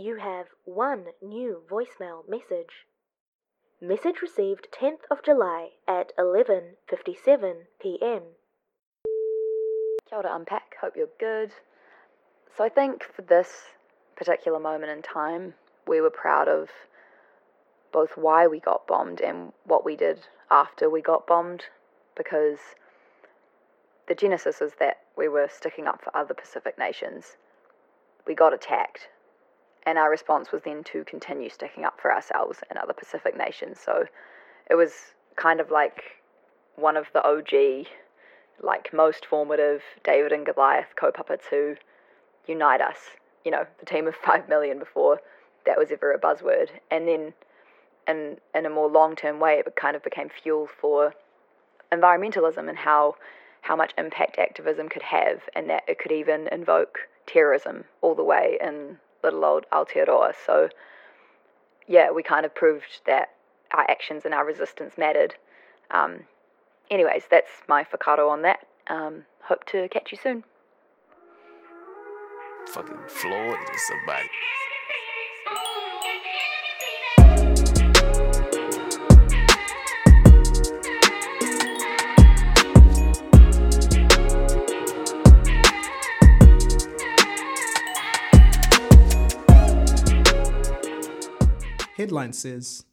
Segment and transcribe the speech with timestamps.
[0.00, 2.86] You have one new voicemail message.
[3.80, 8.22] Message received 10th of July at 11:57 p.m.
[10.08, 10.76] Kia ora, Unpack.
[10.80, 11.50] Hope you're good.
[12.56, 13.70] So, I think for this
[14.14, 16.70] particular moment in time, we were proud of
[17.90, 21.64] both why we got bombed and what we did after we got bombed
[22.16, 22.60] because
[24.06, 27.36] the genesis is that we were sticking up for other Pacific nations.
[28.28, 29.08] We got attacked,
[29.88, 33.80] and our response was then to continue sticking up for ourselves and other Pacific nations.
[33.82, 34.04] So
[34.70, 36.02] it was kind of like
[36.76, 37.86] one of the OG,
[38.62, 41.76] like most formative David and Goliath co puppets who
[42.46, 42.98] unite us.
[43.46, 45.22] You know, the team of five million before
[45.64, 46.68] that was ever a buzzword.
[46.90, 47.32] And then
[48.06, 51.14] in in a more long term way it kind of became fuel for
[51.90, 53.14] environmentalism and how
[53.62, 58.22] how much impact activism could have and that it could even invoke terrorism all the
[58.22, 60.34] way in little old Aotearoa.
[60.46, 60.68] So
[61.86, 63.30] yeah, we kind of proved that
[63.72, 65.34] our actions and our resistance mattered.
[65.90, 66.20] Um,
[66.90, 68.66] anyways, that's my whakaaro on that.
[68.88, 70.44] Um, hope to catch you soon.
[72.68, 74.28] Fucking or somebody.
[91.98, 92.84] Headline says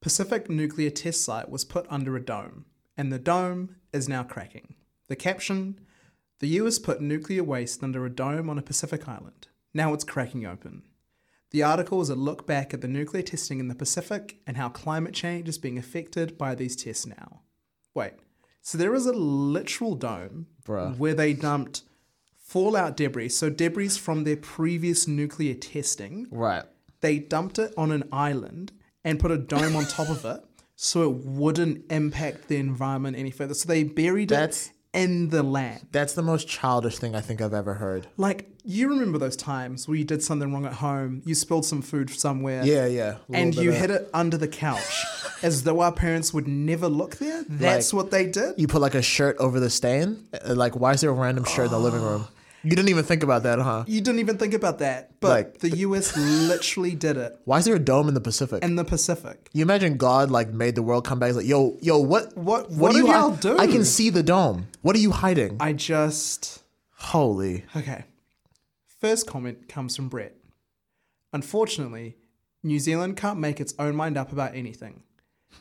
[0.00, 2.64] Pacific nuclear test site was put under a dome,
[2.96, 4.74] and the dome is now cracking.
[5.06, 5.78] The caption
[6.40, 9.46] The US put nuclear waste under a dome on a Pacific island.
[9.72, 10.82] Now it's cracking open.
[11.52, 14.70] The article is a look back at the nuclear testing in the Pacific and how
[14.70, 17.42] climate change is being affected by these tests now.
[17.94, 18.14] Wait,
[18.60, 20.98] so there is a literal dome Bruh.
[20.98, 21.82] where they dumped
[22.36, 26.64] fallout debris, so debris from their previous nuclear testing Right.
[27.00, 28.72] They dumped it on an island
[29.04, 30.44] and put a dome on top of it
[30.76, 33.54] so it wouldn't impact the environment any further.
[33.54, 35.86] So they buried That's- it in the land.
[35.92, 38.06] That's the most childish thing I think I've ever heard.
[38.16, 41.82] Like, you remember those times where you did something wrong at home, you spilled some
[41.82, 42.64] food somewhere.
[42.64, 43.16] Yeah, yeah.
[43.32, 45.04] And you hid it under the couch
[45.42, 47.44] as though our parents would never look there.
[47.48, 48.54] That's Like- what they did.
[48.56, 50.24] You put like a shirt over the stain.
[50.32, 52.26] Uh, Like, why is there a random shirt in the living room?
[52.64, 53.84] You didn't even think about that, huh?
[53.86, 55.20] You didn't even think about that.
[55.20, 58.62] But Like- the US literally did it Why is there a dome in the Pacific?
[58.64, 59.48] in the Pacific.
[59.52, 61.28] you imagine God like made the world come back.
[61.28, 63.56] He's like, yo, yo, what, What- what, what do you y'all do?
[63.58, 64.66] I can see the dome.
[64.82, 65.56] What are you hiding?
[65.60, 66.62] I just.
[66.96, 67.64] Holy.
[67.76, 68.04] Okay.
[69.00, 70.34] First comment comes from Brett.
[71.32, 72.16] Unfortunately,
[72.62, 75.02] New Zealand can't make its own mind up about anything.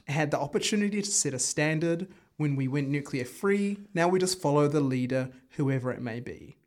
[0.07, 3.77] It had the opportunity to set a standard when we went nuclear free.
[3.93, 6.57] Now we just follow the leader, whoever it may be.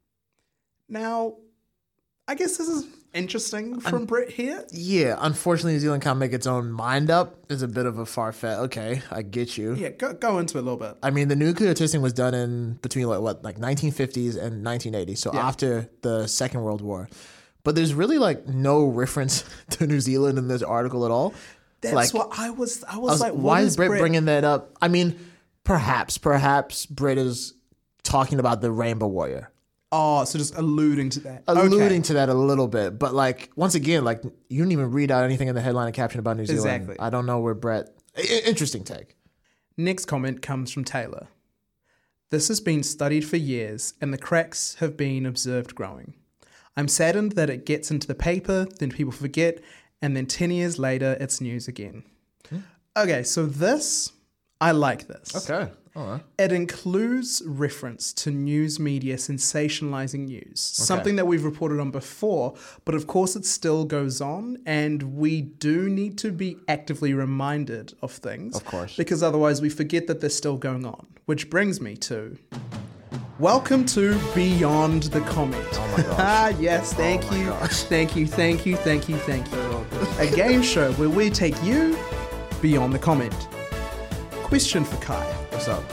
[0.90, 1.36] Now,
[2.28, 4.64] I guess this is interesting from Brit here.
[4.70, 7.36] Yeah, unfortunately, New Zealand can't make its own mind up.
[7.48, 8.58] Is a bit of a far fetch.
[8.58, 9.74] Okay, I get you.
[9.74, 10.96] Yeah, go, go into it a little bit.
[11.02, 15.18] I mean, the nuclear testing was done in between like what, like 1950s and 1980s.
[15.18, 15.46] So Yeah.
[15.46, 17.08] after the Second World War.
[17.62, 21.34] But there's really like no reference to New Zealand in this article at all.
[21.82, 22.84] That's like, what I was.
[22.84, 24.76] I I was, was- like, why is Brit, Brett bringing that up?
[24.82, 25.18] I mean,
[25.64, 27.54] perhaps, perhaps Brit is
[28.02, 29.50] talking about the Rainbow Warrior,
[29.92, 31.42] Oh, so just alluding to that.
[31.48, 32.00] alluding Okay.
[32.00, 32.98] to that a little bit.
[32.98, 35.94] But like once again, like you didn't even read out anything in the headline and
[35.94, 36.66] caption about New Zealand.
[36.82, 36.96] Exactly.
[37.00, 37.88] I don't know where Brett.
[38.16, 39.16] I- interesting take.
[39.76, 41.26] Next comment comes from Taylor.
[42.30, 46.14] This has been studied for years and the cracks have been observed growing.
[46.76, 49.60] I'm saddened that it gets into the paper, then people forget,
[50.00, 52.04] and then 10 years later it's news again.
[52.48, 52.58] Hmm.
[52.96, 54.12] Okay, so this,
[54.60, 55.50] I like this.
[55.50, 55.72] Okay.
[55.94, 56.22] Right.
[56.38, 62.94] It includes reference to news media sensationalizing news, something that we've reported on before, but
[62.94, 68.12] of course it still goes on, and we do need to be actively reminded of
[68.12, 68.54] things.
[68.56, 68.96] Of course.
[68.96, 71.06] Because otherwise we forget that they're still going on.
[71.26, 72.38] Which brings me to.
[73.40, 75.66] Welcome to Beyond the Comment.
[75.72, 76.16] Oh my gosh.
[76.18, 77.50] Ah, yes, oh thank you.
[77.52, 79.86] Thank you, thank you, thank you, thank you.
[80.18, 81.98] A game show where we take you
[82.60, 83.48] beyond the comment.
[84.44, 85.39] Question for Kai.
[85.60, 85.84] What's up?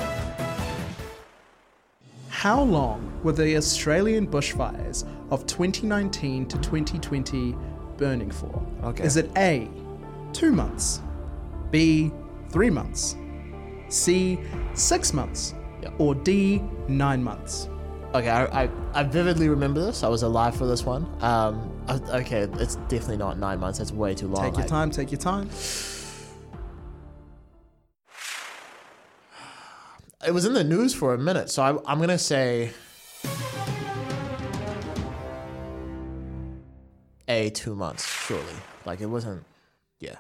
[2.30, 7.54] How long were the Australian bushfires of 2019 to 2020
[7.98, 8.66] burning for?
[8.86, 9.04] Okay.
[9.04, 9.68] Is it A,
[10.32, 11.02] two months,
[11.70, 12.14] B,
[12.50, 13.18] three months,
[13.90, 14.40] C,
[14.74, 15.96] six months, Yep.
[15.98, 17.68] or D, nine months?
[18.16, 20.02] Okay, I, I, I vividly remember this.
[20.02, 21.06] I was alive for this one.
[21.20, 23.80] Um, I- okay, it's definitely not nine months.
[23.80, 24.46] That's way too long.
[24.46, 25.50] Take your time, take your time.
[30.28, 32.72] It was in the news for a minute, so I, I'm gonna say
[37.30, 37.50] A.
[37.52, 38.44] Two months, surely.
[38.86, 39.46] Like it wasn't.
[40.02, 40.18] Yeah.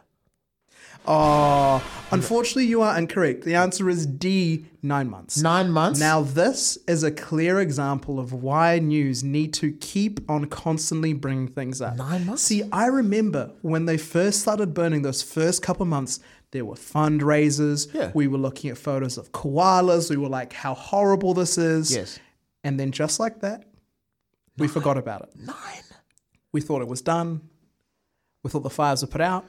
[1.05, 3.43] Oh, unfortunately, you are incorrect.
[3.43, 5.37] The answer is D, nine months.
[5.41, 5.99] Nine months.
[5.99, 11.47] Now, this is a clear example of why news need to keep on constantly bringing
[11.47, 11.97] things up.
[11.97, 12.43] Nine months?
[12.43, 16.19] See, I remember when they first started burning those first couple months,
[16.57, 17.93] there were fundraisers.
[17.93, 18.11] Yeah.
[18.15, 20.09] We were looking at photos of koalas.
[20.09, 21.95] We were like, how horrible this is.
[21.95, 22.17] Yes.
[22.63, 23.65] And then just like that,
[24.57, 25.29] we forgot about it.
[25.39, 25.83] Nine.
[26.51, 27.41] We thought it was done.
[28.41, 29.45] We thought the fires were put out.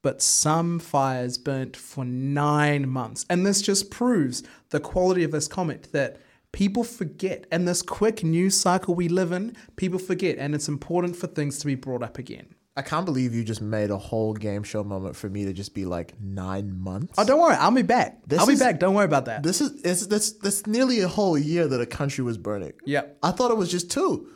[0.00, 3.26] But some fires burnt for nine months.
[3.28, 6.20] And this just proves the quality of this comment that
[6.52, 7.48] people forget.
[7.50, 10.38] And this quick news cycle we live in, people forget.
[10.38, 12.54] And it's important for things to be brought up again.
[12.78, 15.74] I can't believe you just made a whole game show moment for me to just
[15.74, 17.14] be like nine months.
[17.18, 17.56] Oh, don't worry.
[17.56, 18.20] I'll be back.
[18.24, 18.78] This I'll be back.
[18.78, 19.42] Don't worry about that.
[19.42, 22.74] This is it's that's that's nearly a whole year that a country was burning.
[22.84, 24.28] Yeah, I thought it was just two.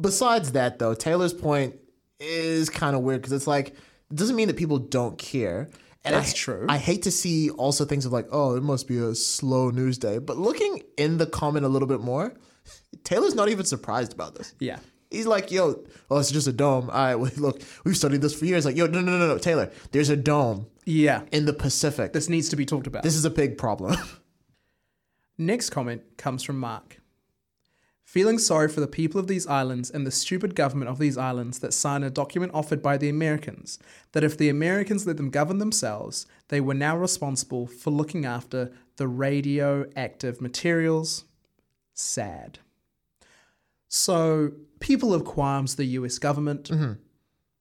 [0.00, 1.76] Besides that, though, Taylor's point
[2.20, 5.70] is kind of weird because it's like it doesn't mean that people don't care.
[6.04, 6.66] And That's I, true.
[6.68, 9.96] I hate to see also things of like, oh, it must be a slow news
[9.96, 10.18] day.
[10.18, 12.34] But looking in the comment a little bit more,
[13.02, 14.54] Taylor's not even surprised about this.
[14.60, 14.78] yeah.
[15.10, 16.90] He's like, yo, oh, it's just a dome.
[16.90, 18.64] All right, well, look, we've studied this for years.
[18.66, 21.22] Like, yo, no, no, no, no, Taylor, there's a dome Yeah.
[21.32, 22.12] in the Pacific.
[22.12, 23.02] This needs to be talked about.
[23.02, 23.96] This is a big problem.
[25.38, 27.00] Next comment comes from Mark.
[28.04, 31.58] Feeling sorry for the people of these islands and the stupid government of these islands
[31.58, 33.78] that signed a document offered by the Americans
[34.12, 38.72] that if the Americans let them govern themselves, they were now responsible for looking after
[38.96, 41.26] the radioactive materials.
[41.92, 42.60] Sad.
[43.88, 46.70] So, people have qualms the US government.
[46.70, 46.92] Mm-hmm.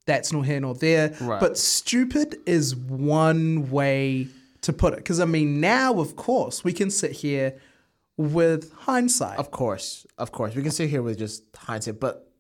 [0.06, 1.16] That's nor here nor there.
[1.20, 1.40] Right.
[1.40, 4.28] But stupid is one way
[4.62, 4.98] to put it.
[4.98, 7.58] Because, I mean, now, of course, we can sit here
[8.16, 9.38] with hindsight.
[9.38, 10.56] Of course, of course.
[10.56, 12.32] We can sit here with just hindsight, but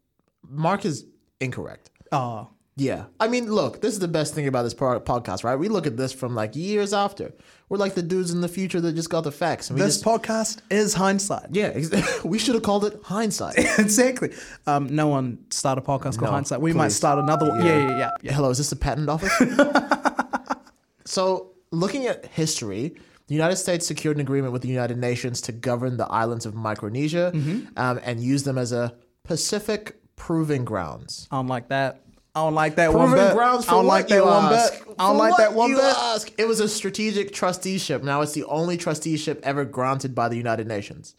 [0.49, 1.05] Mark is
[1.39, 1.91] incorrect.
[2.11, 3.05] Oh, Yeah.
[3.19, 5.55] I mean, look, this is the best thing about this pro- podcast, right?
[5.55, 7.33] We look at this from like years after.
[7.69, 9.69] We're like the dudes in the future that just got the facts.
[9.69, 11.47] And we this just, podcast is hindsight.
[11.51, 13.57] yeah, ex- we should have called it hindsight.
[13.79, 14.31] exactly.
[14.67, 16.61] Um, no one start a podcast called No, Hindsight.
[16.61, 17.65] We might start another one.
[17.65, 18.11] Yeah, yeah, yeah.
[18.21, 18.33] yeah.
[18.33, 19.33] Hello, is this the patent office?
[21.05, 22.95] so, looking at history,
[23.25, 26.53] the United States secured an agreement with the United Nations to govern the islands of
[26.53, 27.31] Micronesia
[27.75, 31.27] um, and use them as a Pacific proving grounds.
[31.31, 32.03] I don't like that.
[32.37, 33.33] I don't like that one bit.
[33.33, 34.95] grounds for I don't like that one bit.
[34.99, 35.85] I don't like that one you bit.
[35.85, 36.31] ask?
[36.37, 38.03] It was a strategic trusteeship.
[38.03, 41.15] Now it's the only trusteeship ever granted by the United Nations.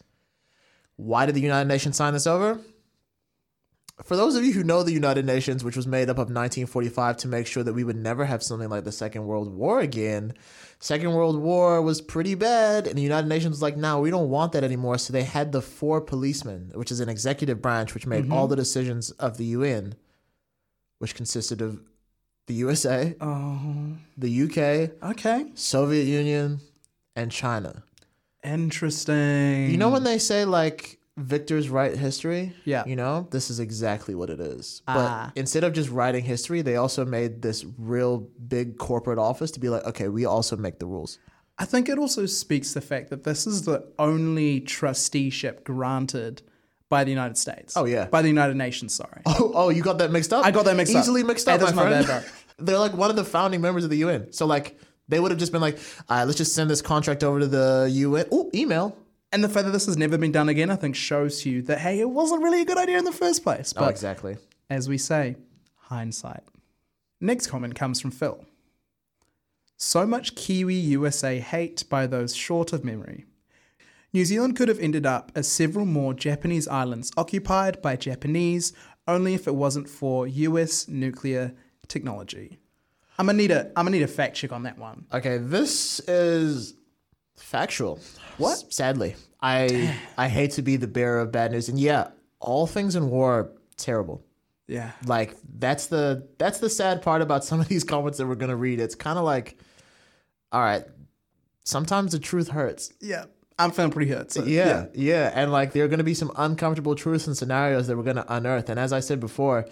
[0.95, 2.61] Why did the United Nations sign this over?
[4.01, 7.17] For those of you who know the United Nations, which was made up of 1945
[7.17, 10.33] to make sure that we would never have something like the Second World War again,
[10.79, 14.29] Second World War was pretty bad, and the United Nations was like, no, we don't
[14.29, 14.97] want that anymore.
[14.97, 18.33] So they had the four policemen, which is an executive branch which made mm-hmm.
[18.33, 19.95] all the decisions of the UN,
[20.99, 21.79] which consisted of
[22.47, 25.45] the USA, Oh, the UK, okay.
[25.55, 26.59] Soviet Union,
[27.15, 27.83] and China.
[28.43, 29.69] Interesting.
[29.71, 32.53] You know when they say like victors write history?
[32.65, 32.83] Yeah.
[32.85, 34.81] You know, this is exactly what it is.
[34.85, 35.31] But Ah.
[35.35, 39.69] instead of just writing history, they also made this real big corporate office to be
[39.69, 41.19] like, okay, we also make the rules.
[41.57, 46.41] I think it also speaks the fact that this is the only trusteeship granted
[46.89, 47.77] by the United States.
[47.77, 48.05] Oh, yeah.
[48.07, 49.21] By the United Nations, sorry.
[49.25, 50.45] Oh, oh, you got that mixed up?
[50.45, 51.01] I got that mixed up.
[51.01, 52.07] Easily mixed Hey, up, that's my friend.
[52.07, 52.25] bad,
[52.57, 54.31] They're like one of the founding members of the UN.
[54.33, 54.77] So like
[55.07, 55.77] they would have just been like,
[56.09, 58.25] all right, let's just send this contract over to the UN.
[58.31, 58.97] Oh, email.
[59.31, 61.77] And the fact that this has never been done again, I think, shows you that,
[61.77, 63.73] hey, it wasn't really a good idea in the first place.
[63.77, 64.37] Oh, exactly.
[64.71, 65.35] as we say,
[65.75, 66.41] hindsight.
[67.21, 68.43] Next comment comes from Phil.
[69.77, 73.25] So much Kiwi USA hate by those short of memory.
[74.11, 78.73] New Zealand could have ended up as several more Japanese islands occupied by Japanese
[79.07, 81.53] only if it wasn't for US nuclear
[81.87, 82.59] technology.
[83.17, 85.05] I'm gonna need a I'm gonna need a fact check on that one.
[85.13, 86.75] Okay, this is
[87.35, 87.99] factual.
[88.37, 88.71] What?
[88.73, 92.95] Sadly, I I hate to be the bearer of bad news, and yeah, all things
[92.95, 94.23] in war are terrible.
[94.67, 94.91] Yeah.
[95.05, 98.55] Like that's the that's the sad part about some of these comments that we're gonna
[98.55, 98.79] read.
[98.79, 99.59] It's kind of like,
[100.51, 100.85] all right,
[101.63, 102.93] sometimes the truth hurts.
[103.01, 103.25] Yeah.
[103.59, 104.31] I'm feeling pretty hurt.
[104.31, 107.97] So, Yeah, yeah, and like there are gonna be some uncomfortable truths and scenarios that
[107.97, 108.69] we're gonna unearth.
[108.69, 109.65] And as I said before.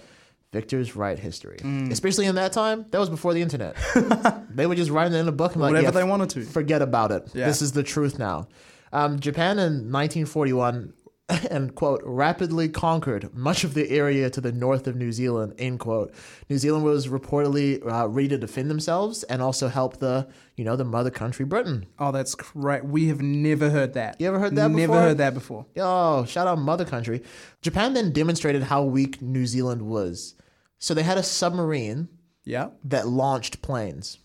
[0.54, 1.92] Victors write history, Mm.
[1.92, 2.86] especially in that time.
[2.92, 3.76] That was before the internet.
[4.50, 6.42] they were just writing it in a book and like, Whatever yeah, they wanted to.
[6.44, 7.28] forget about it.
[7.34, 7.48] Yeah.
[7.48, 8.48] This is the truth now.
[8.94, 10.94] Um, Japan in 1941
[11.52, 15.54] and quote rapidly conquered much of the area to the north of New Zealand.
[15.58, 16.14] End quote.
[16.50, 20.76] New Zealand was reportedly uh, ready to defend themselves and also help the you know
[20.78, 21.86] the mother country Britain.
[22.00, 22.86] Oh, that's great.
[22.86, 24.22] We have never heard that.
[24.22, 24.78] You ever heard that before?
[24.80, 25.02] Never before?
[25.02, 25.66] heard that before.
[25.78, 27.22] Oh, shout out mother country.
[27.62, 30.36] Japan then demonstrated how weak New Zealand was.
[30.80, 32.08] So they had a submarine
[32.46, 32.70] Yeah.
[32.86, 34.20] that launched planes.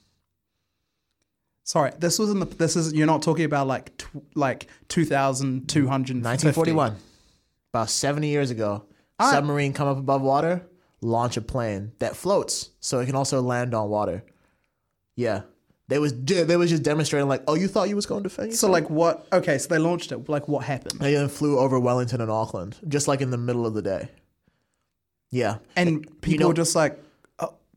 [1.64, 2.46] Sorry, this was in the.
[2.46, 6.22] This is you're not talking about like tw- like 2,250.
[6.22, 6.96] 1941,
[7.72, 8.84] about 70 years ago.
[9.18, 9.30] Ah.
[9.30, 10.66] Submarine come up above water,
[11.00, 14.24] launch a plane that floats, so it can also land on water.
[15.14, 15.42] Yeah,
[15.86, 18.54] they was they was just demonstrating like, oh, you thought you was going to defend
[18.54, 19.26] So like what?
[19.32, 20.28] Okay, so they launched it.
[20.28, 20.98] Like what happened?
[21.00, 24.08] they then flew over Wellington and Auckland, just like in the middle of the day.
[25.30, 26.98] Yeah, And people know- were just like,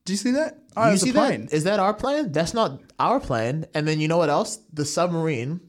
[0.06, 0.60] "Do you see that?
[0.78, 1.54] Oh, you see a plane." that?
[1.54, 2.32] Is that our plane?
[2.32, 3.66] That's not our plane.
[3.74, 4.60] And then you know what else?
[4.74, 5.62] The submarine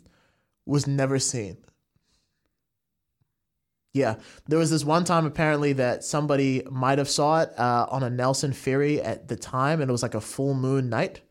[0.66, 1.56] was never seen.
[3.94, 4.16] Yeah,
[4.46, 8.10] there was this one time apparently that somebody might have saw it uh, on a
[8.10, 11.22] Nelson ferry at the time, and it was like a full moon night.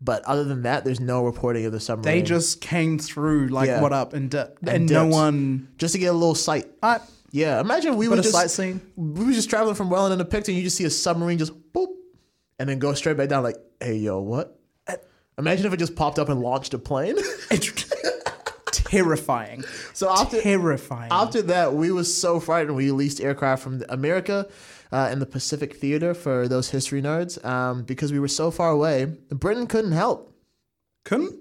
[0.00, 2.18] But other than that, there's no reporting of the submarine.
[2.18, 3.80] They just came through like Yeah.
[3.80, 5.68] what up and dipped, and, And no one.
[5.78, 6.66] just to get a little sight.
[6.82, 6.98] I,
[7.30, 8.80] Yeah, imagine we were just sightseeing.
[8.96, 10.52] we were just traveling from Wellington to Picton.
[10.54, 11.88] And you just see a submarine just boop,
[12.58, 13.42] and then go straight back down.
[13.42, 14.58] Like, hey, yo, what?
[15.36, 17.16] Imagine if it just popped up and launched a plane.
[18.72, 19.64] terrifying.
[19.92, 21.08] so after terrifying.
[21.10, 22.76] after that, we were so frightened.
[22.76, 24.48] We released aircraft from America
[24.92, 28.70] uh, and the Pacific Theater for those history nerds um, because we were so far
[28.70, 29.06] away.
[29.30, 30.32] Britain couldn't help,
[31.04, 31.34] Couldn't.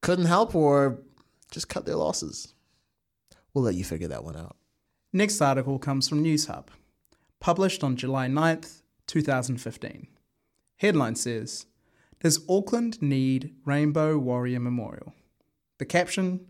[0.00, 0.98] couldn't help, or
[1.50, 2.54] just cut their losses.
[3.52, 4.56] We'll let you figure that one out.
[5.12, 6.66] Next article comes from NewsHub,
[7.40, 8.79] published on July 9th,
[9.10, 10.06] 2015.
[10.76, 11.66] Headline says
[12.20, 15.14] Does Auckland need Rainbow Warrior Memorial?
[15.78, 16.46] The caption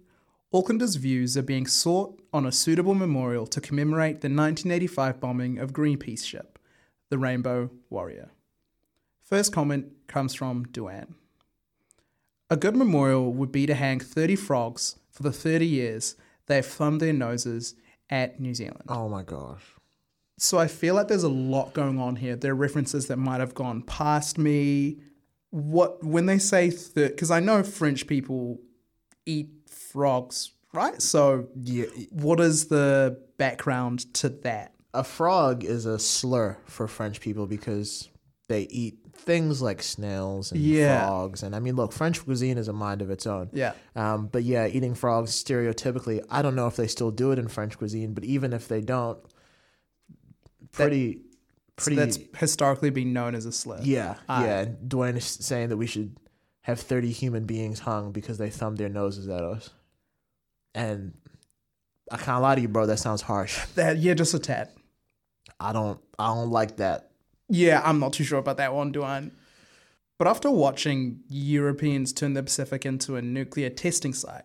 [0.52, 5.72] Aucklanders' views are being sought on a suitable memorial to commemorate the 1985 bombing of
[5.72, 6.58] Greenpeace ship,
[7.08, 8.30] the Rainbow Warrior.
[9.22, 11.14] First comment comes from Duane.
[12.50, 16.66] A good memorial would be to hang 30 frogs for the 30 years they have
[16.66, 17.76] thumbed their noses
[18.10, 18.82] at New Zealand.
[18.88, 19.62] Oh my gosh.
[20.42, 22.34] So I feel like there's a lot going on here.
[22.34, 24.96] There are references that might have gone past me.
[25.50, 28.58] What when they say because I know French people
[29.26, 31.00] eat frogs, right?
[31.02, 34.72] So Yeah, what is the background to that?
[34.92, 38.08] a frog is a slur for French people because
[38.48, 41.06] they eat things like snails and Yeah.
[41.06, 41.42] frogs.
[41.44, 43.50] And I mean, look, French cuisine is a mind of its own.
[43.52, 43.74] Yeah.
[43.94, 47.46] Um, but yeah, eating frogs stereotypically, I don't know if they still do it in
[47.46, 49.18] French cuisine, but even if they don't,
[50.72, 51.20] pretty,
[51.78, 51.96] So pretty.
[51.96, 53.80] that's historically been known as a slur.
[53.82, 54.44] yeah, Aye.
[54.46, 54.64] yeah.
[54.68, 54.72] Ah.
[54.86, 56.16] Duane is saying that we should
[56.62, 59.70] have 30 human beings hung because they thumbed their noses at us.
[60.74, 61.14] And
[62.10, 62.86] I can't lie to you, bro.
[62.86, 63.58] That sounds harsh.
[63.74, 64.68] That yeah, just a tad.
[65.58, 65.98] I don't.
[66.18, 67.10] I don't like that.
[67.48, 69.32] Yeah, I'm not too sure about that one, Duane.
[70.18, 74.44] But after watching Europeans turn the Pacific into a nuclear testing site,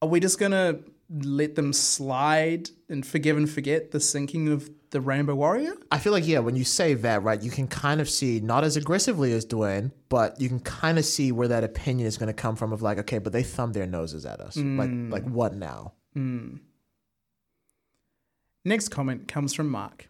[0.00, 0.78] are we just gonna
[1.10, 5.74] let them slide and forgive and forget the sinking of the Rainbow Warrior?
[5.90, 8.64] I feel like yeah, when you say that, right, you can kind of see not
[8.64, 12.28] as aggressively as Duane, but you can kind of see where that opinion is going
[12.28, 12.72] to come from.
[12.72, 14.54] Of like, okay, but they thumb their noses at us.
[14.54, 14.78] Hmm.
[14.78, 15.92] Like, like what now?
[16.14, 16.56] Hmm.
[18.64, 20.08] Next comment comes from Mark.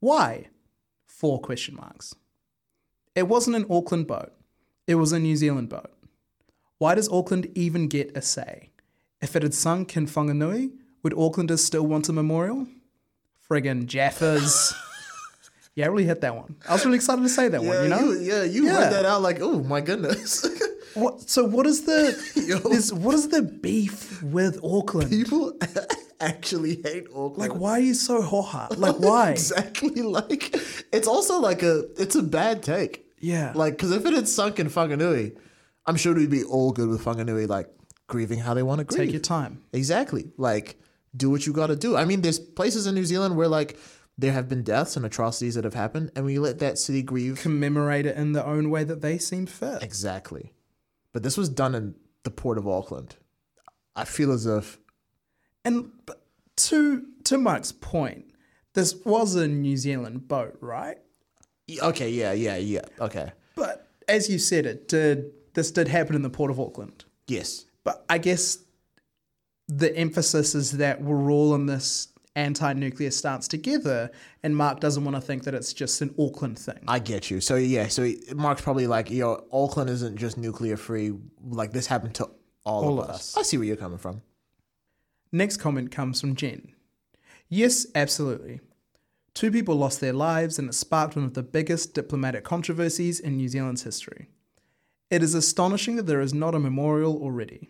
[0.00, 0.48] Why?
[1.06, 2.14] Four question marks.
[3.14, 4.32] It wasn't an Auckland boat.
[4.86, 5.92] It was a New Zealand boat.
[6.78, 8.70] Why does Auckland even get a say?
[9.20, 10.72] If it had sunk in Whanganui,
[11.02, 12.66] would Aucklanders still want a memorial?
[13.50, 14.74] Friggin' Jaffas.
[15.74, 16.56] yeah, I really hit that one.
[16.68, 18.00] I was really excited to say that one, you know?
[18.12, 18.78] you, yeah, you Yeah.
[18.78, 20.46] read that out like, oh my goodness.
[20.94, 22.08] What, so what is the
[22.72, 25.10] is, what is the beef with Auckland?
[25.10, 25.52] People
[26.20, 27.36] actually hate Auckland.
[27.36, 28.76] Like why are you so hoha?
[28.76, 29.30] Like why?
[29.30, 30.56] exactly like
[30.92, 33.04] it's also like a it's a bad take.
[33.20, 33.52] Yeah.
[33.54, 35.36] Like, because if it had sunk in Whanganui,
[35.86, 37.68] I'm sure we'd be all good with Whanganui, like
[38.08, 38.98] grieving how they want to grieve.
[38.98, 39.62] Take your time.
[39.72, 40.32] Exactly.
[40.36, 40.80] Like,
[41.16, 41.96] do what you got to do.
[41.96, 43.78] I mean, there's places in New Zealand where like
[44.16, 47.38] there have been deaths and atrocities that have happened, and we let that city grieve.
[47.40, 49.82] commemorate it in their own way that they seem fit.
[49.82, 50.52] Exactly.
[51.12, 53.16] But this was done in the port of Auckland.
[53.96, 54.78] I feel as if
[55.64, 56.22] And but
[56.68, 58.26] to to Mike's point,
[58.74, 60.98] this was a New Zealand boat, right?
[61.82, 65.32] okay, yeah, yeah, yeah, okay, But as you said, it did.
[65.54, 67.04] This did happen in the port of Auckland.
[67.26, 68.58] yes, But I guess
[69.68, 74.10] the emphasis is that we're all in this anti-nuclear stance together,
[74.42, 76.78] and Mark doesn't want to think that it's just an Auckland thing.
[76.86, 77.40] I get you.
[77.40, 81.12] So yeah, so Mark's probably like, yo, Auckland isn't just nuclear free.
[81.44, 82.30] Like this happened to
[82.64, 83.36] all, All of of us.
[83.36, 84.22] I see where you're coming from.
[85.32, 86.72] Next comment comes from Jen.
[87.48, 88.60] Yes, absolutely.
[89.34, 93.36] Two people lost their lives and it sparked one of the biggest diplomatic controversies in
[93.36, 94.28] New Zealand's history.
[95.10, 97.68] It is astonishing that there is not a memorial already.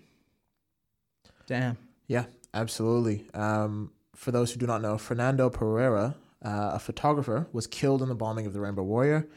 [1.47, 1.79] Damn.
[2.09, 3.29] Yeah, absolutely.
[3.35, 8.09] Um, for those who do not know, Fernando Pereira, uh, a photographer, was killed in
[8.09, 9.29] the bombing of the Rainbow Warrior.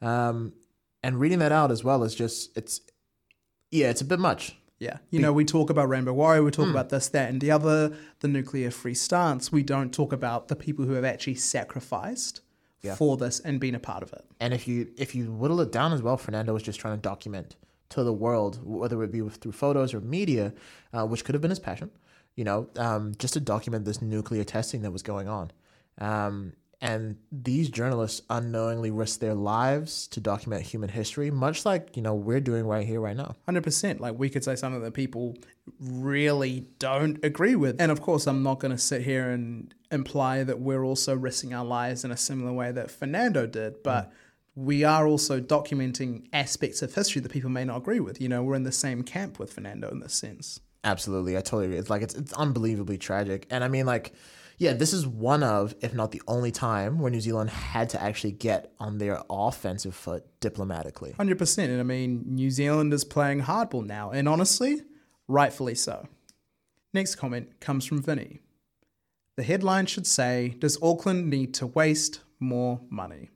[0.00, 0.54] Um,
[1.02, 2.80] and reading that out as well is just it's
[3.70, 4.56] yeah, it's a bit much.
[4.78, 4.96] Yeah.
[5.10, 7.94] You know, we talk about Rainbow Warrior, we talk about this, that, and the other,
[8.20, 9.52] the nuclear free stance.
[9.52, 12.40] We don't talk about the people who have actually sacrificed
[12.82, 12.94] Yeah.
[12.94, 14.24] for this and been a part of it.
[14.40, 17.00] And if you if you whittle it down as well, Fernando was just trying to
[17.02, 17.56] document
[17.90, 20.54] to the world, whether it be with, through photos or media,
[20.94, 21.90] uh, which could have been his passion,
[22.36, 25.50] you know, um, just to document this nuclear testing that was going on.
[25.98, 32.02] Um, and these journalists unknowingly risked their lives to document human history, much like you
[32.02, 33.36] know we're doing right here, right now.
[33.44, 34.00] Hundred percent.
[34.00, 35.36] Like we could say something that people
[35.78, 40.42] really don't agree with, and of course, I'm not going to sit here and imply
[40.42, 44.12] that we're also risking our lives in a similar way that Fernando did, but.
[44.56, 48.20] We are also documenting aspects of history that people may not agree with.
[48.20, 50.60] You know, we're in the same camp with Fernando in this sense.
[50.82, 51.78] Absolutely, I totally agree.
[51.78, 54.14] It's like it's it's unbelievably tragic, and I mean like,
[54.56, 58.02] yeah, this is one of, if not the only time, where New Zealand had to
[58.02, 61.12] actually get on their offensive foot diplomatically.
[61.12, 64.82] Hundred percent, and I mean New Zealand is playing hardball now, and honestly,
[65.28, 66.08] rightfully so.
[66.94, 68.40] Next comment comes from Vinny.
[69.36, 73.28] The headline should say, "Does Auckland need to waste more money?"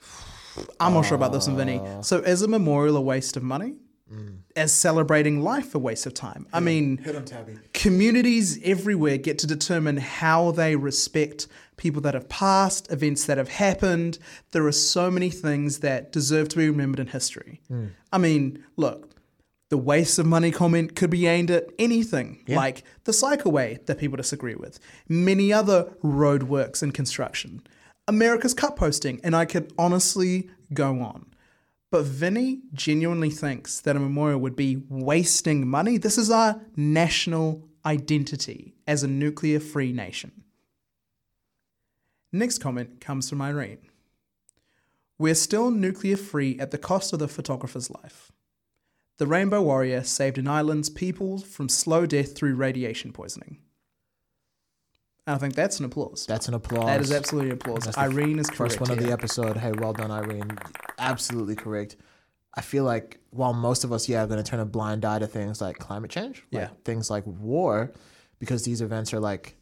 [0.80, 1.80] I'm not sure about this one, Vinny.
[1.80, 2.00] Uh.
[2.00, 3.74] So, is a memorial a waste of money?
[4.56, 6.46] Is celebrating life a waste of time?
[6.52, 7.58] I mean, Hit him, Tabby.
[7.72, 13.48] communities everywhere get to determine how they respect people that have passed, events that have
[13.48, 14.18] happened.
[14.52, 17.60] There are so many things that deserve to be remembered in history.
[17.66, 17.86] Hmm.
[18.12, 19.10] I mean, look,
[19.70, 24.16] the waste of money comment could be aimed at anything, like the cycleway that people
[24.16, 24.78] disagree with,
[25.08, 27.60] many other roadworks and construction,
[28.06, 31.26] America's Cup posting, and I could honestly go on.
[31.94, 35.96] But Vinny genuinely thinks that a memorial would be wasting money.
[35.96, 40.42] This is our national identity as a nuclear free nation.
[42.32, 43.78] Next comment comes from Irene.
[45.18, 48.32] We're still nuclear free at the cost of the photographer's life.
[49.18, 53.58] The Rainbow Warrior saved an island's people from slow death through radiation poisoning.
[55.26, 56.26] And I think that's an applause.
[56.26, 56.86] That's an applause.
[56.86, 57.84] That is absolutely applause.
[57.84, 58.74] That's Irene is correct.
[58.74, 59.56] First one of the episode.
[59.56, 60.58] Hey, well done, Irene.
[60.98, 61.96] Absolutely correct.
[62.54, 65.18] I feel like while most of us, yeah, are going to turn a blind eye
[65.18, 66.68] to things like climate change, like Yeah.
[66.84, 67.92] things like war,
[68.38, 69.56] because these events are like,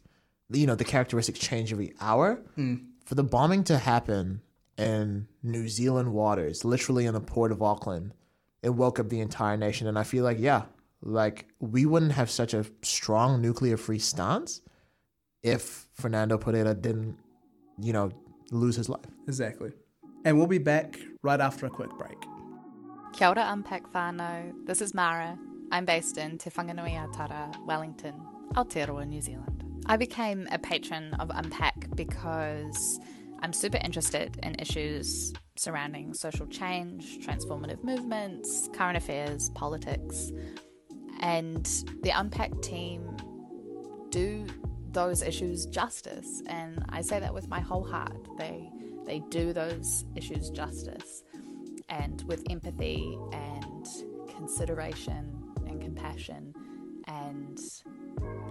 [0.51, 2.41] you know, the characteristics change every hour.
[2.57, 2.85] Mm.
[3.05, 4.41] For the bombing to happen
[4.77, 8.13] in New Zealand waters, literally in the port of Auckland,
[8.61, 9.87] it woke up the entire nation.
[9.87, 10.63] And I feel like, yeah,
[11.01, 14.61] like we wouldn't have such a strong nuclear free stance
[15.43, 17.17] if Fernando Pereira didn't,
[17.79, 18.11] you know,
[18.51, 19.05] lose his life.
[19.27, 19.71] Exactly.
[20.25, 22.17] And we'll be back right after a quick break.
[23.11, 24.53] Kia ora Unpack whānau.
[24.65, 25.37] This is Mara.
[25.71, 28.15] I'm based in Te Whanganui-a-Tara, Wellington,
[28.53, 29.63] Aotearoa, New Zealand.
[29.85, 32.99] I became a patron of Unpack because
[33.41, 40.31] I'm super interested in issues surrounding social change, transformative movements, current affairs, politics.
[41.19, 41.65] And
[42.01, 43.17] the Unpack team
[44.09, 44.47] do
[44.93, 46.41] those issues justice.
[46.47, 48.27] And I say that with my whole heart.
[48.37, 48.69] They
[49.05, 51.23] they do those issues justice
[51.89, 53.85] and with empathy and
[54.35, 56.53] consideration and compassion.
[57.07, 57.59] And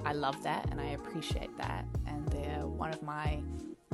[0.05, 1.87] I love that and I appreciate that.
[2.07, 3.43] And they're one of my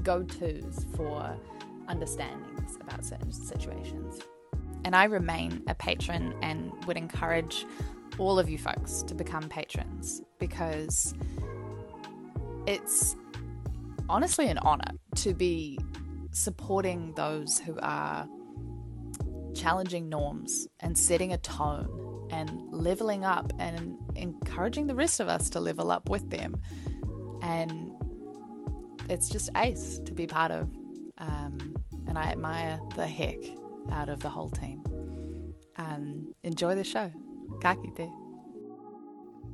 [0.03, 1.39] go tos for
[1.87, 4.21] understandings about certain situations.
[4.85, 7.67] And I remain a patron and would encourage
[8.19, 11.15] all of you folks to become patrons because
[12.69, 13.17] it's
[14.11, 15.79] honestly an honor to be
[16.33, 18.29] supporting those who are
[19.55, 25.49] challenging norms and setting a tone and leveling up and encouraging the rest of us
[25.49, 26.61] to level up with them.
[27.41, 27.93] And
[29.09, 30.69] it's just ace to be part of.
[31.17, 31.75] Um,
[32.07, 33.39] and I admire the heck
[33.91, 34.85] out of the whole team.
[35.77, 37.11] Um, enjoy the show.
[37.63, 38.11] Ka kite.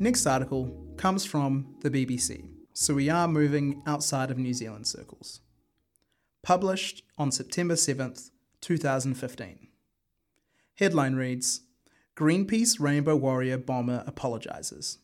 [0.00, 2.44] Next article comes from the BBC,
[2.75, 5.41] so we are moving outside of New Zealand circles.
[6.43, 9.69] Published on September 7th, 2015.
[10.75, 11.61] Headline reads
[12.17, 14.99] Greenpeace Rainbow Warrior bomber apologizes.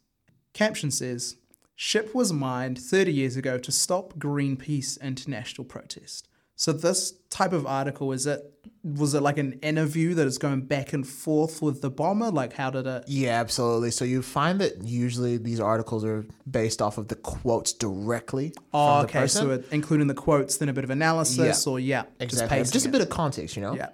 [0.52, 1.36] Caption says
[1.76, 6.28] Ship was mined 30 years ago to stop Greenpeace international protest.
[6.60, 8.44] So this type of article is it
[8.84, 12.30] was it like an interview that is going back and forth with the bomber?
[12.30, 13.04] Like how did it?
[13.06, 13.92] Yeah, absolutely.
[13.92, 18.98] So you find that usually these articles are based off of the quotes directly Oh,
[18.98, 19.18] from the okay.
[19.20, 19.42] person.
[19.46, 21.72] So it, including the quotes, then a bit of analysis, Yeah.
[21.72, 22.58] or yeah, exactly.
[22.58, 22.92] just Just, a it.
[22.92, 23.74] bit of context, you know.
[23.74, 23.88] Yeah.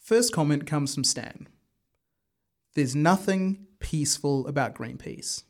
[0.00, 1.46] First comment comes from Stan.
[2.74, 5.44] There's nothing peaceful about Greenpeace.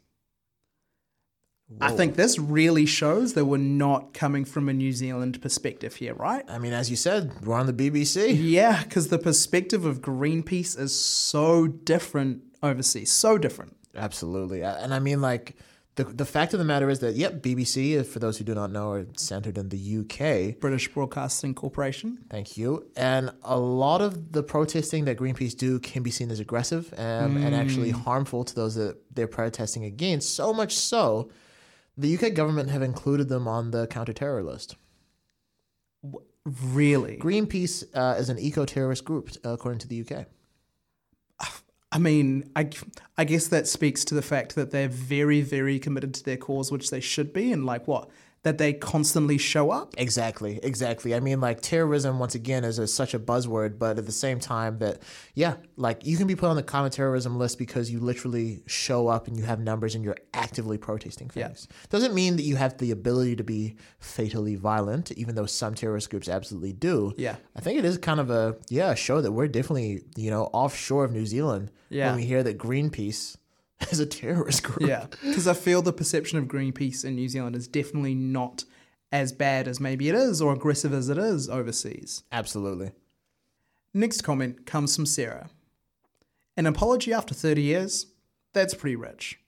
[1.81, 6.15] I think this really shows that we're not coming from a New Zealand perspective here,
[6.15, 6.45] right?
[6.49, 8.37] I mean, as you said, we're on the BBC.
[8.41, 13.77] Yeah, because the perspective of Greenpeace is so different overseas, so different.
[13.95, 14.63] Absolutely.
[14.63, 15.57] And I mean, like,
[15.97, 18.71] the, the fact of the matter is that, yep, BBC, for those who do not
[18.71, 20.59] know, are centered in the UK.
[20.59, 22.19] British Broadcasting Corporation.
[22.31, 22.87] Thank you.
[22.97, 27.37] And a lot of the protesting that Greenpeace do can be seen as aggressive um,
[27.37, 30.35] and actually harmful to those that they're protesting against.
[30.35, 31.31] So much so,
[31.97, 34.77] the UK government have included them on the counter-terror list.
[36.45, 37.19] Really?
[37.19, 40.27] Greenpeace uh, is an eco-terrorist group, uh, according to the UK.
[41.93, 42.71] I mean, I,
[43.19, 46.71] I guess that speaks to the fact that they're very, very committed to their cause,
[46.71, 48.09] which they should be, and like what?
[48.43, 49.95] That they constantly show up.
[49.99, 51.15] Exactly, exactly.
[51.15, 54.41] I mean, like terrorism once again is a, such a buzzword, but at the same
[54.41, 55.03] time, that
[55.35, 59.09] yeah, like you can be put on the common terrorism list because you literally show
[59.09, 61.49] up and you have numbers and you're actively protesting Yeah.
[61.49, 61.69] things.
[61.91, 66.09] Doesn't mean that you have the ability to be fatally violent, even though some terrorist
[66.09, 67.13] groups absolutely do.
[67.19, 67.37] Yeah.
[67.55, 70.45] I think it is kind of a yeah a show that we're definitely you know
[70.55, 72.07] offshore of New Zealand Yeah.
[72.09, 73.37] when we hear that Greenpeace
[73.91, 74.89] is a terrorist group.
[74.89, 75.07] Yeah.
[75.23, 78.65] Because I feel the perception of Greenpeace in New Zealand is definitely not
[79.13, 82.23] as bad as maybe it is or aggressive as it is overseas.
[82.31, 82.93] absolutely.
[83.93, 85.51] Next comment comes from Sarah.
[86.57, 88.07] An apology after 30 years?
[88.53, 89.41] That's pretty rich.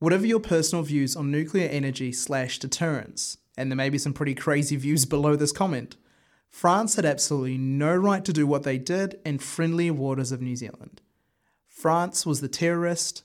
[0.00, 4.34] Whatever your personal views on nuclear energy slash deterrence, and there may be some pretty
[4.34, 5.96] crazy views below this comment,
[6.50, 10.56] France had absolutely no right to do what they did in friendly waters of New
[10.56, 11.00] Zealand.
[11.66, 13.22] France was the terrorist,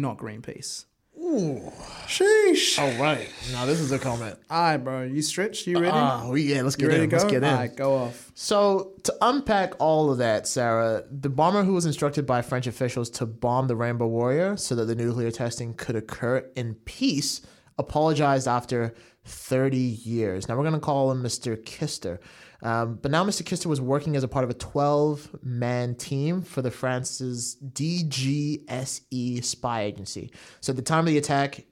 [0.00, 0.84] not Greenpeace.
[1.16, 1.72] Ooh.
[2.06, 2.78] Sheesh.
[2.78, 4.36] All right, now this is a comment.
[4.50, 5.04] All right, bro.
[5.04, 5.66] You stretched?
[5.66, 5.92] You ready?
[5.92, 7.10] Ah, we yeah, let's you get ready in.
[7.10, 7.16] to?
[7.16, 7.44] Let's get in.
[7.44, 8.30] Alright, go off.
[8.34, 13.08] So, to unpack all of that, Sarah, the bomber who was instructed by French officials
[13.10, 17.40] to bomb the Rainbow Warrior so that the nuclear testing could occur in peace
[17.78, 20.48] apologized after 30 years.
[20.48, 21.56] Now, we're going to call him Mr.
[21.56, 22.18] Kister.
[22.62, 23.42] Um, but now Mr.
[23.42, 29.44] Kister was working as a part of a 12 man team for the France's DGSE
[29.44, 30.30] spy agency.
[30.60, 31.64] So, at the time of the attack,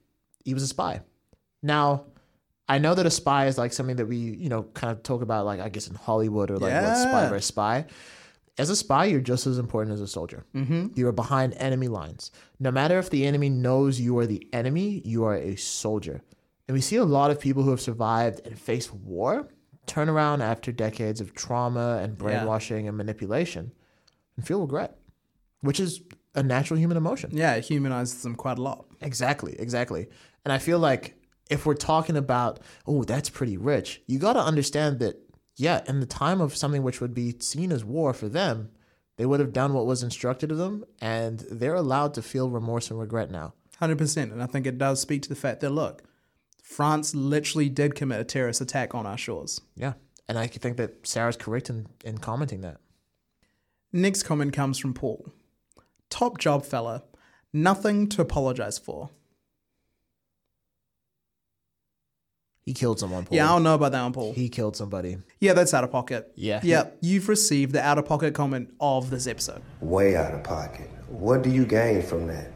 [0.45, 1.01] he was a spy.
[1.63, 2.05] Now,
[2.69, 5.23] I know that a spy is like something that we, you know, kind of talk
[5.23, 7.29] about, like I guess in Hollywood or like what spy Yeah.
[7.29, 7.87] versus spy.
[8.59, 10.45] As a spy, you're just as important as a soldier.
[10.55, 10.89] Mm-hmm.
[10.95, 12.31] You are behind enemy lines.
[12.61, 16.21] No matter if the enemy knows you are the enemy, you are a soldier.
[16.69, 19.49] And we see a lot of people who have survived and faced war
[19.87, 23.73] turn around after decades of trauma and brainwashing and manipulation
[24.37, 24.99] and feel regret,
[25.61, 26.03] which is
[26.35, 27.31] a natural human emotion.
[27.33, 28.87] Yeah, it humanizes them quite a lot.
[29.01, 30.09] Exactly, exactly.
[30.45, 31.17] And I feel like
[31.51, 35.17] if we're talking about, oh, that's pretty rich, you got to understand that,
[35.57, 38.71] yeah, in the time of something which would be seen as war for them,
[39.17, 42.91] they would have done what was instructed of them, and they're allowed to feel remorse
[42.91, 43.53] and regret now.
[43.81, 44.33] 100%.
[44.33, 46.03] And I think it does speak to the fact that, look,
[46.77, 49.61] France literally did commit a terrorist attack on our shores.
[49.77, 49.93] Yeah.
[50.29, 52.79] And I think that Sarah's correct in, in commenting that.
[53.93, 55.33] Next comment comes from Paul.
[56.09, 57.03] Top job, fella.
[57.53, 59.11] Nothing to apologize for.
[62.65, 63.37] He killed someone, Paul.
[63.37, 64.33] Yeah, I don't know about that one, Paul.
[64.33, 65.19] He killed somebody.
[65.41, 66.33] Yeah, that's out of pocket.
[66.37, 66.61] Yeah.
[66.63, 69.63] Yeah, you've received the out of pocket comment of this episode.
[69.81, 70.89] way out of pocket.
[71.09, 72.53] What do you gain from that?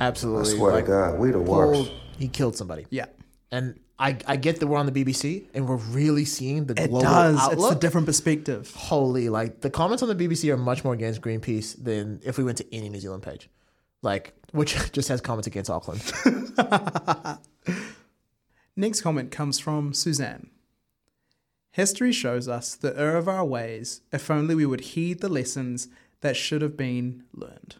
[0.00, 0.52] Absolutely.
[0.54, 1.92] I swear Like, to God, we the Paul, worst.
[2.18, 2.86] he killed somebody.
[2.90, 3.06] Yeah.
[3.50, 6.88] And I, I get that we're on the BBC and we're really seeing the It
[6.88, 7.52] global does.
[7.52, 8.72] It's a different perspective.
[8.74, 12.44] holy like the comments on the BBC are much more against Greenpeace than if we
[12.44, 13.48] went to any New Zealand page,
[14.02, 16.02] like which just has comments against Auckland.
[18.76, 20.50] Next comment comes from Suzanne.
[21.70, 25.88] History shows us the error of our ways if only we would heed the lessons
[26.20, 27.76] that should have been learned.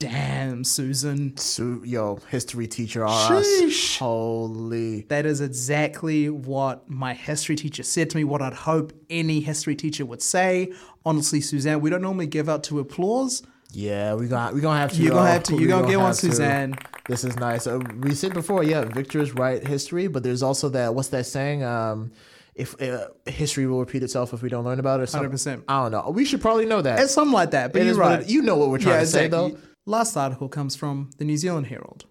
[0.00, 1.36] Damn, Susan.
[1.36, 3.96] so yo, history teacher us.
[3.98, 5.02] Holy.
[5.02, 9.74] That is exactly what my history teacher said to me, what I'd hope any history
[9.76, 10.72] teacher would say.
[11.06, 13.42] Honestly, Suzanne, we don't normally give out to applause.
[13.72, 15.02] Yeah, we got we gonna have to.
[15.02, 16.14] You're gonna have to- you're gonna get one.
[16.14, 16.74] Suzanne.
[17.08, 17.66] This is nice.
[17.66, 21.26] Uh, we said before, yeah, Victor is right history, but there's also that what's that
[21.26, 21.62] saying?
[21.64, 22.12] Um,
[22.54, 25.08] if uh, history will repeat itself if we don't learn about it.
[25.08, 25.64] 100%.
[25.66, 26.10] I don't know.
[26.14, 27.00] We should probably know that.
[27.00, 28.20] It's something like that, but It you're right.
[28.20, 29.56] it- you know what we're trying to say, though.
[29.86, 32.06] Last article comes from the New Zealand Herald,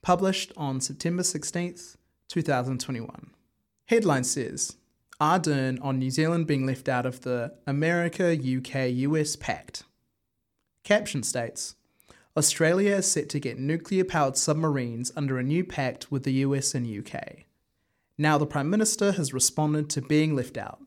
[0.00, 1.96] published on September 16th,
[2.28, 3.30] 2021.
[3.88, 4.76] Headline says
[5.20, 9.82] Ardern on New Zealand being left out of the America UK US Pact.
[10.82, 11.74] Caption states
[12.38, 16.74] Australia is set to get nuclear powered submarines under a new pact with the US
[16.74, 17.44] and UK.
[18.16, 20.80] Now the Prime Minister has responded to being left out.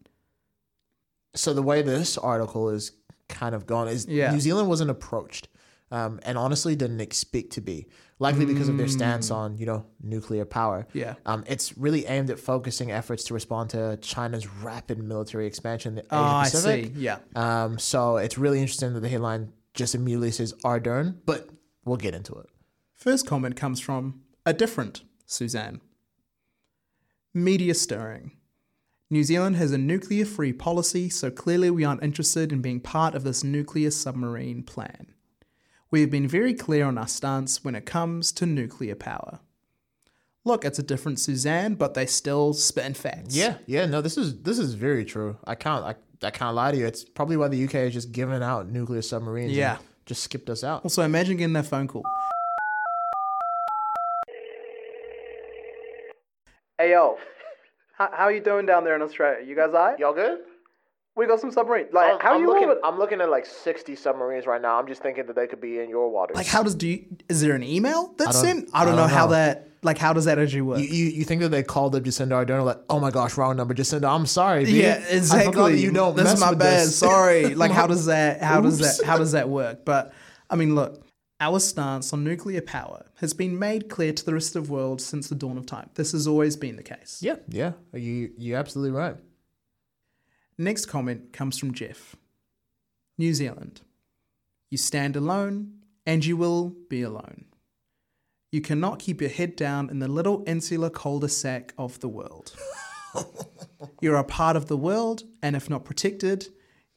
[1.36, 2.92] So the way this article is
[3.30, 4.32] kind of gone is Yeah.
[4.32, 5.48] New Zealand wasn't approached,
[5.92, 7.88] um, and honestly didn't expect to be,
[8.20, 10.88] likely because of their stance on you know nuclear power.
[10.92, 10.96] Mm.
[10.96, 11.16] Yeah.
[11.26, 15.96] Um, it's really aimed at focusing efforts to respond to China's rapid military expansion in
[15.96, 16.86] the Asia Oh, I Pacific.
[16.96, 17.02] see.
[17.02, 17.20] Yeah.
[17.36, 21.50] Um, so it's really interesting that the headline just immediately says Ardern, but
[21.86, 22.48] we'll get into it.
[22.96, 25.82] First comment comes from a different Suzanne.
[27.34, 28.32] Media stirring.
[29.10, 33.16] New Zealand has a nuclear free policy, so clearly we aren't interested in being part
[33.16, 35.14] of this nuclear submarine plan.
[35.90, 39.40] We have been very clear on our stance when it comes to nuclear power.
[40.44, 43.36] Look, it's a different Suzanne, but they still spitting facts.
[43.36, 45.38] Yeah, yeah, no, this is this is very true.
[45.46, 45.96] I can't I,
[46.26, 46.86] I can't lie to you.
[46.86, 49.48] It's probably why the UK has just given out nuclear submarines.
[49.50, 49.78] and Yeah.
[50.06, 50.84] just skipped us out.
[50.84, 52.04] Also, imagine getting that phone call.
[56.78, 57.18] Hey yo,
[57.98, 59.46] how, how you doing down there in Australia?
[59.46, 59.98] You guys alright?
[60.00, 60.40] Y'all good?
[61.18, 61.90] We got some submarines.
[61.94, 64.78] Like, how I'm you looking, over- I'm looking at like 60 submarines right now.
[64.80, 66.36] I'm just thinking that they could be in your waters.
[66.38, 67.06] Like, how does do you?
[67.28, 68.70] Is there an email that's don't- sent?
[68.74, 69.32] I I don't, know, don't how know.
[69.32, 69.64] that.
[69.84, 70.80] Like, how does that actually work?
[70.80, 73.56] you, you, you think that they called up Jacinda Ardern like, oh my gosh, wrong
[73.58, 74.14] number, Jacinda.
[74.14, 74.66] I'm sorry.
[74.66, 74.82] B.
[74.82, 75.74] yeah, I exactly.
[75.74, 76.80] that you don't this mess is my with bad.
[76.82, 76.98] this.
[76.98, 77.56] Sorry.
[77.56, 78.42] Like, how does that?
[78.42, 79.06] How does that?
[79.06, 79.86] How does that work?
[79.86, 80.14] But
[80.50, 81.04] I mean, look,
[81.40, 85.00] our stance on nuclear power has been made clear to the rest of the world
[85.02, 85.90] since the dawn of time.
[85.96, 87.20] This has always been the case.
[87.22, 89.16] Yeah, yeah, you you're absolutely right.
[90.58, 92.16] Next comment comes from Jeff.
[93.18, 93.82] New Zealand.
[94.72, 97.46] You stand alone, and you will be alone.
[98.52, 102.56] You cannot keep your head down in the little insular cul-de-sac of the world.
[104.02, 106.48] You're a part of the world, and if not protected,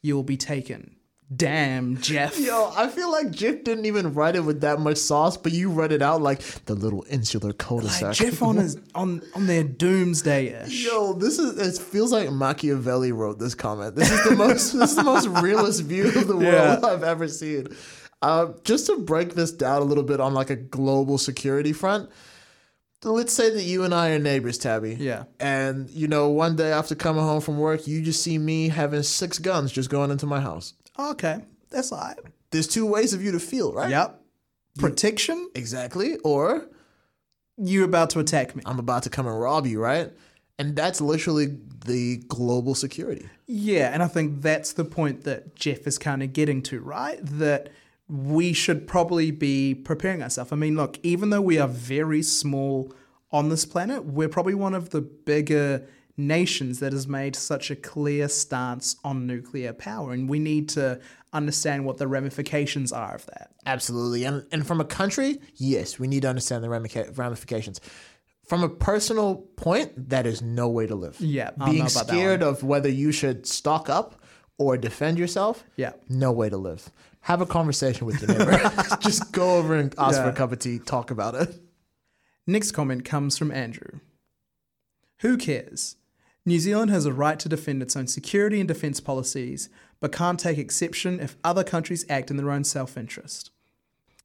[0.03, 0.97] you will be taken.
[1.35, 2.39] Damn, Jeff.
[2.41, 5.71] Yo, I feel like Jeff didn't even write it with that much sauce, but you
[5.71, 8.03] read it out like the little insular cul-de-sac.
[8.03, 10.85] Like Jeff on his on on their doomsday-ish.
[10.85, 13.95] Yo, this is it feels like Machiavelli wrote this comment.
[13.95, 16.81] This is the most this is the most realist view of the world Yeah.
[16.83, 17.69] I've ever seen.
[18.23, 22.11] Uh, just to break this down a little bit on like a global security front,
[23.05, 24.97] let's say that you and I are neighbors, Tabby.
[24.99, 25.25] Yeah.
[25.39, 29.05] And you know, one day after coming home from work, you just see me having
[29.05, 30.75] six guns just going into my house.
[31.11, 32.19] Okay, that's all right.
[32.51, 33.91] There's two ways of you to feel, right?
[33.91, 34.21] Yep.
[34.79, 36.17] Protection, Exactly.
[36.19, 36.69] Or
[37.57, 38.63] you're about to attack me.
[38.67, 40.11] I'm about to come and rob you, right?
[40.59, 43.29] And that's literally the global security.
[43.47, 47.19] Yeah, and I think that's the point that Jeff is kind of getting to, right?
[47.23, 47.71] That
[48.09, 50.53] we should probably be preparing ourselves.
[50.53, 52.93] I mean, look, even though we are very small
[53.33, 55.87] on this planet, we're probably one of the bigger
[56.27, 61.01] nations that has made such a clear stance on nuclear power, and we need to
[61.33, 63.51] understand what the ramifications are of that.
[63.67, 64.25] Absolutely.
[64.25, 67.81] And and from a country, yes, we need to understand the ramifications.
[68.47, 71.21] From a personal point, that is no way to live.
[71.21, 74.21] Yeah, I don't know Being scared of whether you should stock up
[74.59, 75.93] or defend yourself, Yeah.
[76.09, 76.91] no way to live.
[77.21, 78.59] Have a conversation with your neighbor.
[79.01, 81.61] Just go over and ask for a cup of tea, talk about it.
[82.47, 84.01] Next comment comes from Andrew.
[85.21, 85.97] Who cares?
[86.47, 89.69] New Zealand has a right to defend its own security and defence policies,
[90.01, 93.51] but can't take exception if other countries act in their own self interest.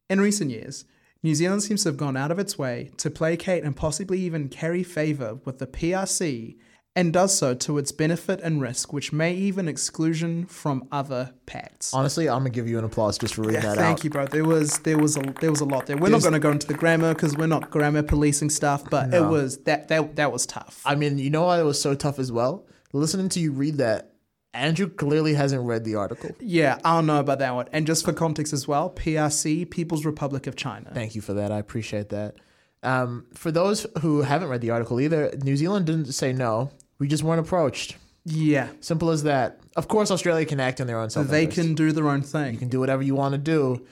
[0.09, 0.85] In recent years,
[1.23, 4.47] New Zealand seems to have gone out of its way to placate and possibly even
[4.47, 6.55] carry favour with the PRC
[6.95, 11.93] and does so to its benefit and risk, which may even exclusion from other pacts.
[11.93, 14.03] Honestly, I'm gonna give you an applause just for reading that Thank out.
[14.03, 14.25] you, bro.
[14.27, 15.97] There was there was a there was a lot there.
[15.97, 18.89] We're There's- not going to go into the grammar because we're not grammar policing stuff,
[18.89, 20.81] but it was that that that was tough.
[20.85, 22.65] I mean, you know why it was so tough as well?
[22.93, 24.13] Listening to you read that,
[24.53, 26.31] Andrew clearly hasn't read the article.
[26.39, 27.67] yeah, I don't know about that one.
[27.73, 30.91] And just for context as well, PRC, People's Republic of China.
[30.93, 31.51] Thank you for that.
[31.51, 32.35] I appreciate that.
[32.83, 36.71] Um, for those who haven't read the article either, New Zealand didn't say no.
[36.99, 37.97] We just weren't approached.
[38.23, 39.59] yeah, Simple as that.
[39.75, 41.27] Of course, Australia can act in their own self.
[41.27, 42.53] they can do their own thing.
[42.53, 43.85] You can do whatever you want to do,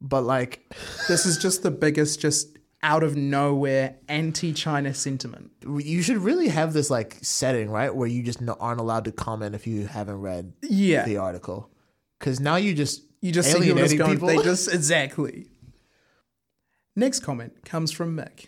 [0.00, 0.72] but like,
[1.08, 5.50] This is just the biggest, just out of nowhere anti-China sentiment.
[5.78, 9.54] you should really have this like setting, right, where you just aren't allowed to comment
[9.54, 11.70] if you haven't read Yeah, the article,
[12.18, 14.12] because now you just you just see people just going.
[14.12, 14.28] people.
[14.28, 15.48] They just exactly.
[16.94, 18.46] Next comment comes from Mick.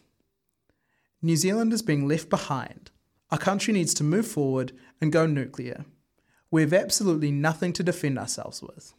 [1.21, 2.91] New Zealand is being left behind.
[3.31, 5.85] Our country needs to move forward and go nuclear.
[6.51, 8.95] We have absolutely nothing to defend ourselves with.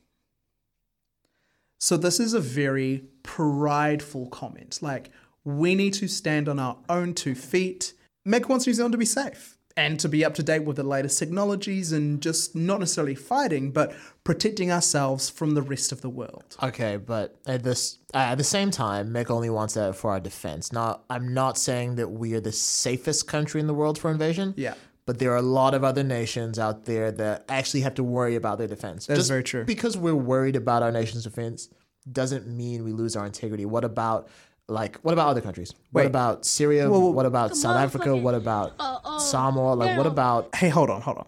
[1.80, 4.80] So, this is a very prideful comment.
[4.82, 5.10] Like,
[5.44, 7.94] we need to stand on our own two feet.
[8.28, 9.58] Mick wants New Zealand to be safe.
[9.80, 13.72] And to be up to date with the latest technologies and just not necessarily fighting,
[13.72, 16.58] but protecting ourselves from the rest of the world.
[16.62, 20.20] Okay, but at this uh, at the same time, Mick only wants that for our
[20.20, 20.74] defense.
[20.74, 24.54] Now, I'm not saying that we are the safest country in the world for invasion.
[24.58, 24.74] Yeah.
[25.06, 28.36] But there are a lot of other nations out there that actually have to worry
[28.36, 29.08] about their defense.
[29.08, 29.64] That is very true.
[29.64, 31.70] Because we're worried about our nation's defense
[32.12, 33.66] doesn't mean we lose our integrity.
[33.66, 34.30] What about
[34.70, 35.74] like what about other countries?
[35.92, 36.08] What Wait.
[36.08, 36.90] about Syria?
[36.90, 37.10] Whoa, whoa.
[37.10, 38.16] What about South Africa?
[38.16, 38.74] What about
[39.22, 39.74] Samoa?
[39.74, 41.28] Like what about Hey, hold on, hold on.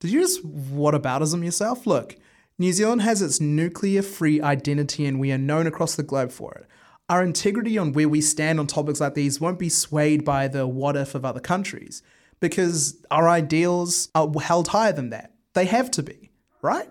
[0.00, 1.86] Did you just what whataboutism yourself?
[1.86, 2.16] Look,
[2.58, 6.52] New Zealand has its nuclear free identity and we are known across the globe for
[6.54, 6.66] it.
[7.08, 10.66] Our integrity on where we stand on topics like these won't be swayed by the
[10.66, 12.02] what if of other countries
[12.40, 15.32] because our ideals are held higher than that.
[15.54, 16.30] They have to be,
[16.62, 16.88] right?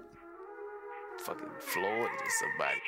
[1.20, 2.82] Fucking Floyd is somebody.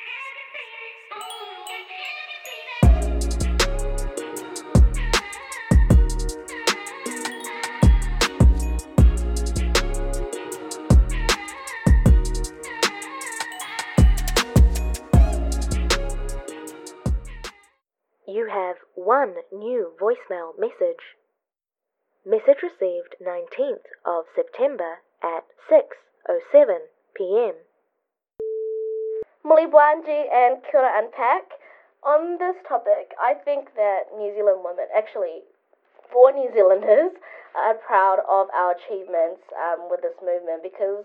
[18.30, 21.18] You have one new voicemail message.
[22.24, 26.78] Message received 19th of September at 6:07
[27.16, 27.54] p.m.
[29.44, 31.58] Mulibwanji and Kura Unpack.
[32.04, 35.42] On this topic, I think that New Zealand women, actually,
[36.12, 37.10] for New Zealanders,
[37.56, 41.02] are proud of our achievements um, with this movement because